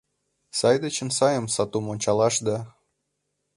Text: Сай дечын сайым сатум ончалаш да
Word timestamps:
Сай 0.57 0.75
дечын 0.83 1.09
сайым 1.17 1.45
сатум 1.55 1.85
ончалаш 1.93 2.35
да 2.47 2.57